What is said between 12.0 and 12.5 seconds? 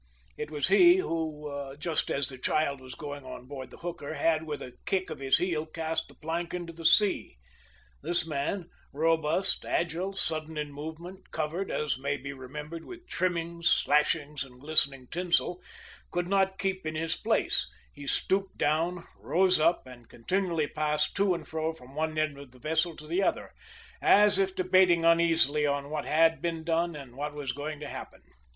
be